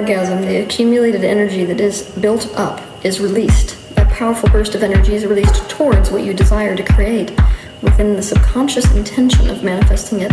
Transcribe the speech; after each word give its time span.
orgasm, 0.00 0.40
the 0.40 0.56
accumulated 0.56 1.24
energy 1.24 1.66
that 1.66 1.78
is 1.78 2.02
built 2.22 2.50
up 2.56 2.80
is 3.04 3.20
released. 3.20 3.94
That 3.96 4.10
powerful 4.10 4.48
burst 4.48 4.74
of 4.74 4.82
energy 4.82 5.14
is 5.14 5.26
released 5.26 5.68
towards 5.68 6.10
what 6.10 6.24
you 6.24 6.32
desire 6.32 6.74
to 6.74 6.82
create 6.82 7.38
within 7.82 8.16
the 8.16 8.22
subconscious 8.22 8.90
intention 8.96 9.50
of 9.50 9.62
manifesting 9.62 10.20
it. 10.20 10.32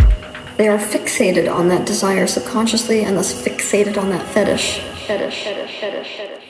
They 0.56 0.68
are 0.68 0.78
fixated 0.78 1.52
on 1.54 1.68
that 1.68 1.86
desire 1.86 2.26
subconsciously 2.26 3.04
and 3.04 3.16
thus 3.16 3.34
fixated 3.34 3.98
on 3.98 4.08
that 4.08 4.26
fetish. 4.28 4.80
Fetish, 5.06 5.44
fetish, 5.44 5.80
fetish, 5.80 6.16
fetish. 6.16 6.47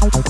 Thank 0.00 0.29